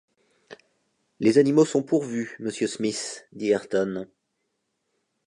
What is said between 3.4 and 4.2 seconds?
Ayrton.